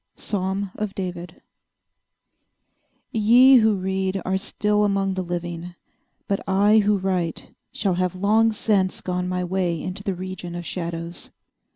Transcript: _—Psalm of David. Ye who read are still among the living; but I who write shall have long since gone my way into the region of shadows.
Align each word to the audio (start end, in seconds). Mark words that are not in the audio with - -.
_—Psalm 0.19 0.71
of 0.73 0.95
David. 0.95 1.43
Ye 3.11 3.57
who 3.57 3.75
read 3.75 4.19
are 4.25 4.35
still 4.35 4.83
among 4.83 5.13
the 5.13 5.21
living; 5.21 5.75
but 6.27 6.39
I 6.49 6.79
who 6.79 6.97
write 6.97 7.53
shall 7.71 7.93
have 7.93 8.15
long 8.15 8.51
since 8.51 8.99
gone 8.99 9.29
my 9.29 9.43
way 9.43 9.79
into 9.79 10.01
the 10.01 10.15
region 10.15 10.55
of 10.55 10.65
shadows. 10.65 11.29